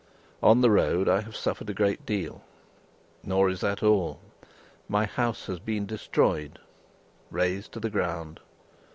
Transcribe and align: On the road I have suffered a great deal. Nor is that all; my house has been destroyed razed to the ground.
On 0.41 0.61
the 0.61 0.71
road 0.71 1.07
I 1.07 1.21
have 1.21 1.35
suffered 1.35 1.69
a 1.69 1.75
great 1.75 2.07
deal. 2.07 2.43
Nor 3.21 3.51
is 3.51 3.61
that 3.61 3.83
all; 3.83 4.19
my 4.89 5.05
house 5.05 5.45
has 5.45 5.59
been 5.59 5.85
destroyed 5.85 6.57
razed 7.29 7.71
to 7.73 7.79
the 7.79 7.91
ground. 7.91 8.39